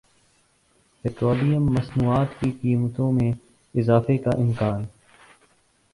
[1.03, 3.31] petroleum مصنوعات کی قیمتوں میں
[3.75, 4.85] اضافے کا امکان